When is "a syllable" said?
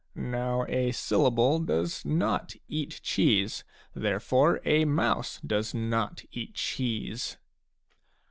0.67-1.59